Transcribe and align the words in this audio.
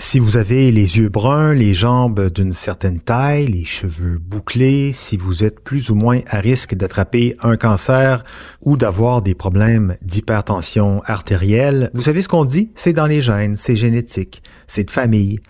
Si 0.00 0.20
vous 0.20 0.36
avez 0.36 0.70
les 0.70 0.96
yeux 0.96 1.08
bruns, 1.08 1.54
les 1.54 1.74
jambes 1.74 2.30
d'une 2.30 2.52
certaine 2.52 3.00
taille, 3.00 3.48
les 3.48 3.64
cheveux 3.64 4.18
bouclés, 4.18 4.92
si 4.92 5.16
vous 5.16 5.42
êtes 5.42 5.58
plus 5.58 5.90
ou 5.90 5.96
moins 5.96 6.20
à 6.28 6.38
risque 6.38 6.76
d'attraper 6.76 7.36
un 7.42 7.56
cancer 7.56 8.22
ou 8.62 8.76
d'avoir 8.76 9.22
des 9.22 9.34
problèmes 9.34 9.96
d'hypertension 10.00 11.02
artérielle, 11.04 11.90
vous 11.94 12.02
savez 12.02 12.22
ce 12.22 12.28
qu'on 12.28 12.44
dit? 12.44 12.70
C'est 12.76 12.92
dans 12.92 13.08
les 13.08 13.22
gènes, 13.22 13.56
c'est 13.56 13.74
génétique, 13.74 14.44
c'est 14.68 14.84
de 14.84 14.92
famille. 14.92 15.40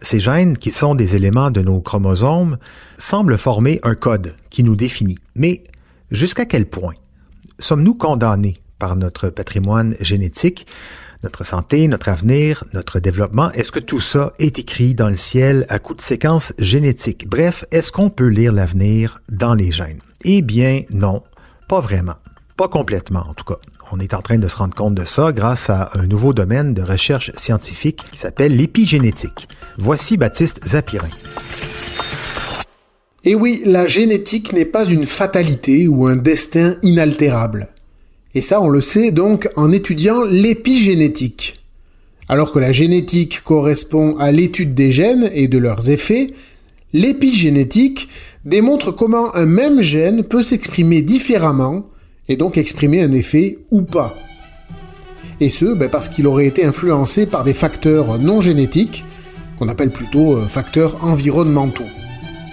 Ces 0.00 0.18
gènes, 0.18 0.58
qui 0.58 0.72
sont 0.72 0.96
des 0.96 1.14
éléments 1.14 1.52
de 1.52 1.60
nos 1.60 1.80
chromosomes, 1.80 2.58
semblent 2.98 3.38
former 3.38 3.78
un 3.84 3.94
code 3.94 4.34
qui 4.50 4.64
nous 4.64 4.74
définit. 4.74 5.18
Mais 5.36 5.62
jusqu'à 6.10 6.46
quel 6.46 6.66
point 6.66 6.94
sommes-nous 7.60 7.94
condamnés 7.94 8.58
par 8.80 8.96
notre 8.96 9.28
patrimoine 9.28 9.94
génétique 10.00 10.66
notre 11.22 11.44
santé, 11.44 11.88
notre 11.88 12.08
avenir, 12.08 12.64
notre 12.72 13.00
développement, 13.00 13.50
est-ce 13.52 13.72
que 13.72 13.80
tout 13.80 14.00
ça 14.00 14.32
est 14.38 14.58
écrit 14.58 14.94
dans 14.94 15.08
le 15.08 15.16
ciel 15.16 15.64
à 15.68 15.78
coup 15.78 15.94
de 15.94 16.00
séquences 16.00 16.52
génétiques? 16.58 17.28
Bref, 17.28 17.64
est-ce 17.70 17.92
qu'on 17.92 18.10
peut 18.10 18.28
lire 18.28 18.52
l'avenir 18.52 19.20
dans 19.30 19.54
les 19.54 19.72
gènes? 19.72 20.00
Eh 20.24 20.42
bien, 20.42 20.82
non, 20.92 21.22
pas 21.68 21.80
vraiment. 21.80 22.16
Pas 22.56 22.68
complètement, 22.68 23.26
en 23.28 23.34
tout 23.34 23.44
cas. 23.44 23.58
On 23.90 23.98
est 23.98 24.14
en 24.14 24.22
train 24.22 24.38
de 24.38 24.48
se 24.48 24.56
rendre 24.56 24.74
compte 24.74 24.94
de 24.94 25.04
ça 25.04 25.32
grâce 25.32 25.70
à 25.70 25.90
un 25.94 26.06
nouveau 26.06 26.32
domaine 26.32 26.72
de 26.72 26.82
recherche 26.82 27.32
scientifique 27.36 28.02
qui 28.12 28.18
s'appelle 28.18 28.56
l'épigénétique. 28.56 29.48
Voici 29.76 30.16
Baptiste 30.16 30.60
Zapirin. 30.64 31.08
Et 33.24 33.34
oui, 33.34 33.62
la 33.64 33.86
génétique 33.86 34.52
n'est 34.52 34.66
pas 34.66 34.84
une 34.84 35.06
fatalité 35.06 35.88
ou 35.88 36.06
un 36.06 36.16
destin 36.16 36.76
inaltérable. 36.82 37.73
Et 38.34 38.40
ça, 38.40 38.60
on 38.60 38.68
le 38.68 38.80
sait 38.80 39.10
donc 39.10 39.48
en 39.56 39.70
étudiant 39.70 40.22
l'épigénétique. 40.22 41.60
Alors 42.28 42.52
que 42.52 42.58
la 42.58 42.72
génétique 42.72 43.42
correspond 43.42 44.16
à 44.18 44.32
l'étude 44.32 44.74
des 44.74 44.92
gènes 44.92 45.30
et 45.34 45.46
de 45.46 45.58
leurs 45.58 45.90
effets, 45.90 46.30
l'épigénétique 46.92 48.08
démontre 48.44 48.90
comment 48.92 49.34
un 49.34 49.46
même 49.46 49.80
gène 49.80 50.24
peut 50.24 50.42
s'exprimer 50.42 51.02
différemment 51.02 51.84
et 52.28 52.36
donc 52.36 52.56
exprimer 52.56 53.02
un 53.02 53.12
effet 53.12 53.58
ou 53.70 53.82
pas. 53.82 54.16
Et 55.40 55.50
ce, 55.50 55.66
ben, 55.74 55.90
parce 55.90 56.08
qu'il 56.08 56.26
aurait 56.26 56.46
été 56.46 56.64
influencé 56.64 57.26
par 57.26 57.44
des 57.44 57.54
facteurs 57.54 58.18
non 58.18 58.40
génétiques, 58.40 59.04
qu'on 59.58 59.68
appelle 59.68 59.90
plutôt 59.90 60.36
euh, 60.36 60.46
facteurs 60.46 61.04
environnementaux. 61.04 61.84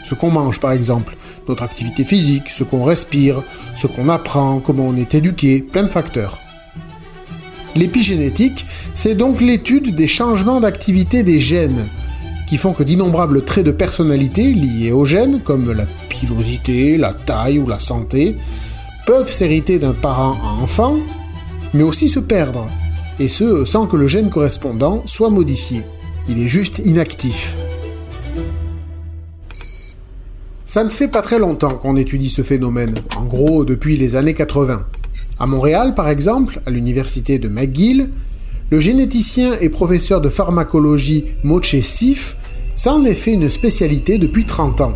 Ce 0.03 0.15
qu'on 0.15 0.31
mange 0.31 0.59
par 0.59 0.71
exemple, 0.71 1.15
notre 1.47 1.63
activité 1.63 2.05
physique, 2.05 2.49
ce 2.49 2.63
qu'on 2.63 2.83
respire, 2.83 3.43
ce 3.75 3.87
qu'on 3.87 4.09
apprend, 4.09 4.59
comment 4.59 4.87
on 4.87 4.95
est 4.95 5.13
éduqué, 5.15 5.61
plein 5.61 5.83
de 5.83 5.87
facteurs. 5.87 6.39
L'épigénétique, 7.75 8.65
c'est 8.93 9.15
donc 9.15 9.39
l'étude 9.39 9.95
des 9.95 10.07
changements 10.07 10.59
d'activité 10.59 11.23
des 11.23 11.39
gènes, 11.39 11.87
qui 12.47 12.57
font 12.57 12.73
que 12.73 12.83
d'innombrables 12.83 13.45
traits 13.45 13.65
de 13.65 13.71
personnalité 13.71 14.51
liés 14.51 14.91
aux 14.91 15.05
gènes, 15.05 15.39
comme 15.39 15.71
la 15.71 15.85
pilosité, 16.09 16.97
la 16.97 17.13
taille 17.13 17.59
ou 17.59 17.67
la 17.67 17.79
santé, 17.79 18.35
peuvent 19.05 19.31
s'hériter 19.31 19.79
d'un 19.79 19.93
parent 19.93 20.37
à 20.43 20.61
enfant, 20.61 20.97
mais 21.73 21.83
aussi 21.83 22.09
se 22.09 22.19
perdre, 22.19 22.67
et 23.19 23.29
ce 23.29 23.63
sans 23.65 23.87
que 23.87 23.95
le 23.95 24.07
gène 24.07 24.29
correspondant 24.29 25.03
soit 25.05 25.29
modifié. 25.29 25.83
Il 26.27 26.41
est 26.41 26.47
juste 26.47 26.79
inactif. 26.83 27.55
Ça 30.71 30.85
ne 30.85 30.89
fait 30.89 31.09
pas 31.09 31.21
très 31.21 31.37
longtemps 31.37 31.73
qu'on 31.73 31.97
étudie 31.97 32.29
ce 32.29 32.43
phénomène, 32.43 32.93
en 33.17 33.25
gros 33.25 33.65
depuis 33.65 33.97
les 33.97 34.15
années 34.15 34.33
80. 34.33 34.85
À 35.37 35.45
Montréal, 35.45 35.95
par 35.95 36.07
exemple, 36.07 36.61
à 36.65 36.69
l'université 36.69 37.39
de 37.39 37.49
McGill, 37.49 38.09
le 38.69 38.79
généticien 38.79 39.57
et 39.59 39.67
professeur 39.67 40.21
de 40.21 40.29
pharmacologie 40.29 41.25
Moche 41.43 41.75
Sif 41.81 42.37
s'en 42.77 43.03
est 43.03 43.15
fait 43.15 43.33
une 43.33 43.49
spécialité 43.49 44.17
depuis 44.17 44.45
30 44.45 44.79
ans. 44.79 44.95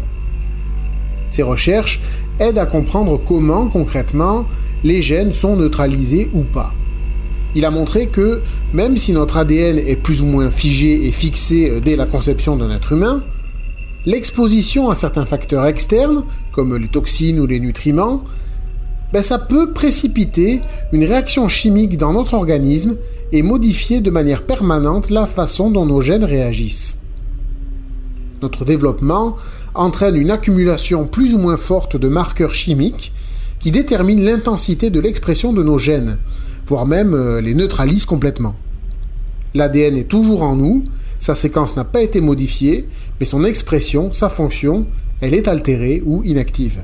Ses 1.29 1.43
recherches 1.43 1.99
aident 2.39 2.59
à 2.59 2.65
comprendre 2.65 3.21
comment, 3.21 3.67
concrètement, 3.67 4.45
les 4.85 5.01
gènes 5.01 5.33
sont 5.33 5.57
neutralisés 5.57 6.29
ou 6.31 6.43
pas. 6.43 6.71
Il 7.53 7.65
a 7.65 7.69
montré 7.69 8.07
que, 8.07 8.41
même 8.71 8.95
si 8.95 9.11
notre 9.11 9.35
ADN 9.35 9.77
est 9.77 9.97
plus 9.97 10.21
ou 10.21 10.25
moins 10.25 10.51
figé 10.51 11.05
et 11.05 11.11
fixé 11.11 11.81
dès 11.83 11.97
la 11.97 12.05
conception 12.05 12.55
d'un 12.55 12.71
être 12.71 12.93
humain, 12.93 13.25
l'exposition 14.05 14.89
à 14.89 14.95
certains 14.95 15.25
facteurs 15.25 15.65
externes, 15.65 16.23
comme 16.51 16.75
les 16.75 16.87
toxines 16.87 17.39
ou 17.39 17.45
les 17.45 17.59
nutriments, 17.59 18.23
ben 19.13 19.21
ça 19.21 19.39
peut 19.39 19.71
précipiter 19.71 20.61
une 20.91 21.03
réaction 21.03 21.47
chimique 21.47 21.97
dans 21.97 22.13
notre 22.13 22.33
organisme 22.33 22.97
et 23.31 23.41
modifier 23.41 24.01
de 24.01 24.09
manière 24.09 24.43
permanente 24.43 25.09
la 25.09 25.25
façon 25.25 25.71
dont 25.71 25.85
nos 25.85 26.01
gènes 26.01 26.23
réagissent. 26.23 26.99
Notre 28.41 28.65
développement 28.65 29.37
entraîne 29.73 30.15
une 30.15 30.31
accumulation 30.31 31.05
plus 31.05 31.33
ou 31.33 31.37
moins 31.37 31.57
forte 31.57 31.97
de 31.97 32.07
marqueurs 32.07 32.53
chimiques 32.53 33.11
qui 33.59 33.71
déterminent 33.71 34.23
l'intensité 34.23 34.89
de 34.89 34.99
l'expression 34.99 35.53
de 35.53 35.63
nos 35.63 35.77
gènes, 35.77 36.17
voire 36.67 36.85
même 36.85 37.13
euh, 37.13 37.41
les 37.41 37.55
neutralisent 37.55 38.05
complètement. 38.05 38.55
L'ADN 39.53 39.95
est 39.95 40.09
toujours 40.09 40.43
en 40.43 40.55
nous, 40.55 40.83
sa 41.19 41.33
séquence 41.33 41.75
n'a 41.75 41.85
pas 41.85 42.01
été 42.01 42.21
modifiée, 42.21 42.87
mais 43.19 43.25
son 43.25 43.43
expression, 43.43 44.11
sa 44.13 44.29
fonction, 44.29 44.87
elle 45.21 45.33
est 45.33 45.47
altérée 45.47 46.01
ou 46.05 46.23
inactive. 46.23 46.81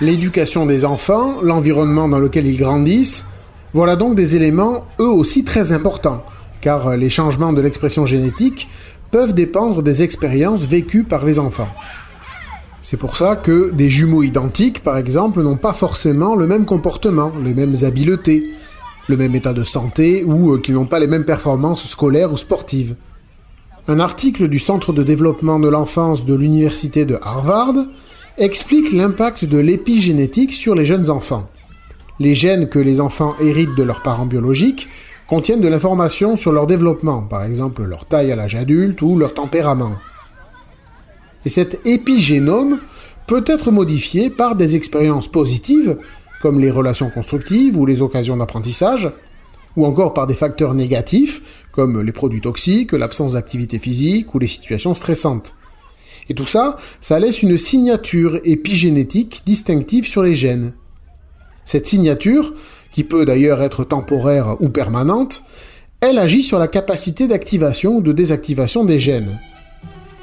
L'éducation 0.00 0.64
des 0.64 0.84
enfants, 0.84 1.42
l'environnement 1.42 2.08
dans 2.08 2.18
lequel 2.18 2.46
ils 2.46 2.56
grandissent, 2.56 3.26
voilà 3.74 3.96
donc 3.96 4.14
des 4.14 4.34
éléments 4.34 4.86
eux 4.98 5.10
aussi 5.10 5.44
très 5.44 5.72
importants, 5.72 6.24
car 6.60 6.96
les 6.96 7.10
changements 7.10 7.52
de 7.52 7.60
l'expression 7.60 8.06
génétique 8.06 8.68
peuvent 9.10 9.34
dépendre 9.34 9.82
des 9.82 10.02
expériences 10.02 10.66
vécues 10.66 11.04
par 11.04 11.24
les 11.24 11.38
enfants. 11.38 11.68
C'est 12.80 12.96
pour 12.96 13.16
ça 13.16 13.36
que 13.36 13.70
des 13.72 13.90
jumeaux 13.90 14.22
identiques, 14.22 14.82
par 14.82 14.96
exemple, 14.96 15.42
n'ont 15.42 15.56
pas 15.56 15.74
forcément 15.74 16.34
le 16.34 16.46
même 16.46 16.64
comportement, 16.64 17.32
les 17.44 17.52
mêmes 17.52 17.76
habiletés, 17.82 18.50
le 19.08 19.16
même 19.16 19.34
état 19.34 19.52
de 19.52 19.64
santé 19.64 20.24
ou 20.24 20.54
euh, 20.54 20.58
qui 20.60 20.72
n'ont 20.72 20.86
pas 20.86 20.98
les 20.98 21.06
mêmes 21.06 21.24
performances 21.24 21.86
scolaires 21.86 22.32
ou 22.32 22.36
sportives. 22.36 22.94
Un 23.88 23.98
article 23.98 24.48
du 24.48 24.58
Centre 24.58 24.92
de 24.92 25.02
développement 25.02 25.58
de 25.58 25.68
l'enfance 25.68 26.24
de 26.24 26.34
l'Université 26.34 27.04
de 27.04 27.18
Harvard 27.22 27.74
explique 28.38 28.92
l'impact 28.92 29.44
de 29.44 29.58
l'épigénétique 29.58 30.52
sur 30.52 30.74
les 30.74 30.84
jeunes 30.84 31.10
enfants. 31.10 31.48
Les 32.20 32.34
gènes 32.34 32.68
que 32.68 32.78
les 32.78 33.00
enfants 33.00 33.34
héritent 33.40 33.74
de 33.74 33.82
leurs 33.82 34.02
parents 34.02 34.26
biologiques 34.26 34.88
contiennent 35.28 35.60
de 35.60 35.68
l'information 35.68 36.36
sur 36.36 36.52
leur 36.52 36.66
développement, 36.66 37.22
par 37.22 37.44
exemple 37.44 37.82
leur 37.82 38.04
taille 38.04 38.32
à 38.32 38.36
l'âge 38.36 38.56
adulte 38.56 39.00
ou 39.02 39.16
leur 39.16 39.32
tempérament. 39.32 39.92
Et 41.44 41.50
cet 41.50 41.86
épigénome 41.86 42.80
peut 43.26 43.44
être 43.46 43.70
modifié 43.70 44.28
par 44.28 44.56
des 44.56 44.76
expériences 44.76 45.28
positives 45.28 45.98
comme 46.40 46.60
les 46.60 46.70
relations 46.70 47.10
constructives 47.10 47.76
ou 47.76 47.86
les 47.86 48.02
occasions 48.02 48.36
d'apprentissage, 48.36 49.10
ou 49.76 49.86
encore 49.86 50.14
par 50.14 50.26
des 50.26 50.34
facteurs 50.34 50.74
négatifs, 50.74 51.66
comme 51.70 52.00
les 52.00 52.12
produits 52.12 52.40
toxiques, 52.40 52.92
l'absence 52.92 53.34
d'activité 53.34 53.78
physique 53.78 54.34
ou 54.34 54.38
les 54.38 54.46
situations 54.46 54.94
stressantes. 54.94 55.54
Et 56.28 56.34
tout 56.34 56.46
ça, 56.46 56.76
ça 57.00 57.18
laisse 57.18 57.42
une 57.42 57.58
signature 57.58 58.40
épigénétique 58.44 59.42
distinctive 59.46 60.06
sur 60.06 60.22
les 60.22 60.34
gènes. 60.34 60.72
Cette 61.64 61.86
signature, 61.86 62.54
qui 62.92 63.04
peut 63.04 63.24
d'ailleurs 63.24 63.62
être 63.62 63.84
temporaire 63.84 64.56
ou 64.60 64.68
permanente, 64.68 65.42
elle 66.00 66.18
agit 66.18 66.42
sur 66.42 66.58
la 66.58 66.68
capacité 66.68 67.28
d'activation 67.28 67.96
ou 67.96 68.00
de 68.00 68.12
désactivation 68.12 68.84
des 68.84 68.98
gènes. 68.98 69.38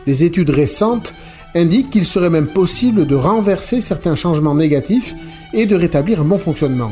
Des 0.06 0.24
études 0.24 0.50
récentes 0.50 1.14
indiquent 1.56 1.90
qu'il 1.90 2.06
serait 2.06 2.30
même 2.30 2.48
possible 2.48 3.08
de 3.08 3.16
renverser 3.16 3.82
certains 3.82 4.16
changements 4.16 4.56
négatifs 4.56 5.16
et 5.54 5.66
de 5.66 5.76
rétablir 5.76 6.22
un 6.22 6.26
bon 6.26 6.38
fonctionnement. 6.38 6.92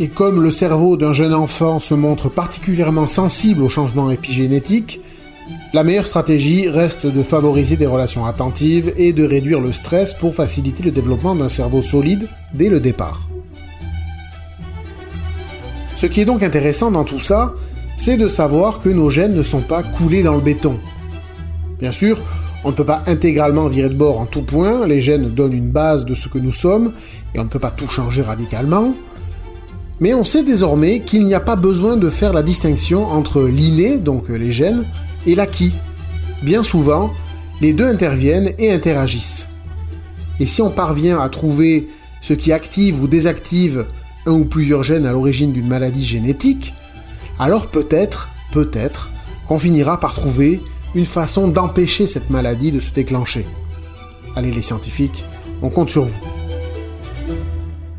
Et 0.00 0.08
comme 0.08 0.42
le 0.42 0.50
cerveau 0.50 0.96
d'un 0.96 1.12
jeune 1.12 1.34
enfant 1.34 1.78
se 1.78 1.94
montre 1.94 2.28
particulièrement 2.28 3.06
sensible 3.06 3.62
aux 3.62 3.68
changements 3.68 4.10
épigénétiques, 4.10 5.00
la 5.72 5.84
meilleure 5.84 6.06
stratégie 6.06 6.68
reste 6.68 7.06
de 7.06 7.22
favoriser 7.22 7.76
des 7.76 7.86
relations 7.86 8.26
attentives 8.26 8.92
et 8.96 9.12
de 9.12 9.24
réduire 9.24 9.60
le 9.60 9.72
stress 9.72 10.14
pour 10.14 10.34
faciliter 10.34 10.82
le 10.82 10.90
développement 10.90 11.34
d'un 11.34 11.48
cerveau 11.48 11.82
solide 11.82 12.28
dès 12.54 12.68
le 12.68 12.80
départ. 12.80 13.28
Ce 15.96 16.06
qui 16.06 16.20
est 16.20 16.24
donc 16.24 16.42
intéressant 16.42 16.90
dans 16.90 17.04
tout 17.04 17.20
ça, 17.20 17.54
c'est 17.96 18.16
de 18.16 18.28
savoir 18.28 18.80
que 18.80 18.88
nos 18.88 19.10
gènes 19.10 19.34
ne 19.34 19.42
sont 19.42 19.60
pas 19.60 19.82
coulés 19.82 20.22
dans 20.22 20.34
le 20.34 20.40
béton. 20.40 20.78
Bien 21.78 21.92
sûr, 21.92 22.20
on 22.64 22.70
ne 22.70 22.74
peut 22.74 22.84
pas 22.84 23.02
intégralement 23.06 23.68
virer 23.68 23.90
de 23.90 23.94
bord 23.94 24.20
en 24.20 24.26
tout 24.26 24.42
point, 24.42 24.86
les 24.86 25.00
gènes 25.00 25.28
donnent 25.28 25.52
une 25.52 25.70
base 25.70 26.04
de 26.04 26.14
ce 26.14 26.28
que 26.28 26.38
nous 26.38 26.52
sommes, 26.52 26.92
et 27.34 27.38
on 27.38 27.44
ne 27.44 27.48
peut 27.48 27.58
pas 27.58 27.70
tout 27.70 27.88
changer 27.88 28.22
radicalement. 28.22 28.94
Mais 30.00 30.14
on 30.14 30.24
sait 30.24 30.42
désormais 30.42 31.00
qu'il 31.00 31.26
n'y 31.26 31.34
a 31.34 31.40
pas 31.40 31.56
besoin 31.56 31.96
de 31.96 32.10
faire 32.10 32.32
la 32.32 32.42
distinction 32.42 33.06
entre 33.06 33.42
l'inné, 33.42 33.98
donc 33.98 34.28
les 34.28 34.50
gènes, 34.50 34.84
et 35.26 35.34
l'acquis. 35.34 35.74
Bien 36.42 36.62
souvent, 36.62 37.12
les 37.60 37.72
deux 37.72 37.86
interviennent 37.86 38.52
et 38.58 38.72
interagissent. 38.72 39.48
Et 40.40 40.46
si 40.46 40.62
on 40.62 40.70
parvient 40.70 41.20
à 41.20 41.28
trouver 41.28 41.88
ce 42.20 42.34
qui 42.34 42.52
active 42.52 43.00
ou 43.02 43.06
désactive 43.06 43.86
un 44.26 44.32
ou 44.32 44.44
plusieurs 44.46 44.82
gènes 44.82 45.06
à 45.06 45.12
l'origine 45.12 45.52
d'une 45.52 45.68
maladie 45.68 46.04
génétique, 46.04 46.74
alors 47.38 47.66
peut-être, 47.66 48.30
peut-être, 48.52 49.10
qu'on 49.46 49.58
finira 49.58 50.00
par 50.00 50.14
trouver 50.14 50.60
une 50.94 51.04
façon 51.04 51.48
d'empêcher 51.48 52.06
cette 52.06 52.30
maladie 52.30 52.72
de 52.72 52.80
se 52.80 52.92
déclencher. 52.92 53.44
Allez 54.36 54.50
les 54.50 54.62
scientifiques, 54.62 55.24
on 55.62 55.70
compte 55.70 55.88
sur 55.88 56.04
vous. 56.04 56.33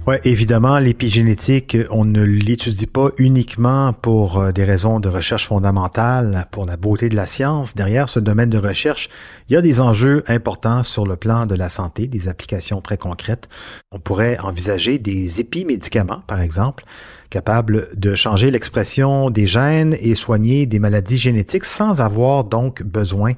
Ouais, 0.07 0.21
évidemment, 0.23 0.77
l'épigénétique, 0.77 1.75
on 1.89 2.05
ne 2.05 2.21
l'étudie 2.21 2.85
pas 2.85 3.09
uniquement 3.17 3.91
pour 3.91 4.37
euh, 4.37 4.51
des 4.51 4.63
raisons 4.63 4.99
de 4.99 5.09
recherche 5.09 5.47
fondamentale, 5.47 6.45
pour 6.51 6.67
la 6.67 6.77
beauté 6.77 7.09
de 7.09 7.15
la 7.15 7.25
science. 7.25 7.73
Derrière 7.73 8.07
ce 8.07 8.19
domaine 8.19 8.51
de 8.51 8.59
recherche, 8.59 9.09
il 9.49 9.53
y 9.53 9.55
a 9.55 9.63
des 9.63 9.81
enjeux 9.81 10.23
importants 10.27 10.83
sur 10.83 11.07
le 11.07 11.15
plan 11.15 11.47
de 11.47 11.55
la 11.55 11.69
santé, 11.69 12.05
des 12.05 12.27
applications 12.27 12.81
très 12.81 12.97
concrètes. 12.97 13.49
On 13.91 13.97
pourrait 13.97 14.37
envisager 14.43 14.99
des 14.99 15.39
épimédicaments, 15.39 16.21
par 16.27 16.39
exemple, 16.39 16.85
capables 17.31 17.87
de 17.97 18.13
changer 18.13 18.51
l'expression 18.51 19.31
des 19.31 19.47
gènes 19.47 19.95
et 19.99 20.13
soigner 20.13 20.67
des 20.67 20.77
maladies 20.77 21.17
génétiques 21.17 21.65
sans 21.65 21.99
avoir 21.99 22.43
donc 22.43 22.83
besoin 22.83 23.31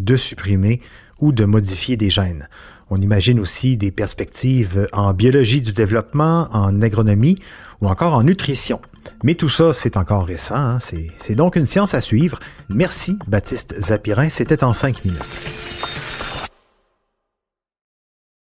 de 0.00 0.16
supprimer 0.16 0.80
ou 1.20 1.30
de 1.30 1.44
modifier 1.44 1.96
des 1.96 2.10
gènes. 2.10 2.48
On 2.90 2.96
imagine 2.96 3.38
aussi 3.40 3.76
des 3.76 3.90
perspectives 3.90 4.88
en 4.92 5.12
biologie 5.12 5.60
du 5.60 5.72
développement, 5.72 6.48
en 6.52 6.80
agronomie 6.80 7.38
ou 7.80 7.88
encore 7.88 8.14
en 8.14 8.22
nutrition. 8.22 8.80
Mais 9.22 9.34
tout 9.34 9.48
ça, 9.48 9.72
c'est 9.72 9.96
encore 9.96 10.26
récent. 10.26 10.56
Hein. 10.56 10.78
C'est 10.80 11.34
donc 11.34 11.56
une 11.56 11.66
science 11.66 11.94
à 11.94 12.00
suivre. 12.00 12.38
Merci, 12.68 13.18
Baptiste 13.26 13.74
Zapirin. 13.78 14.30
C'était 14.30 14.64
en 14.64 14.72
cinq 14.72 15.04
minutes. 15.04 15.67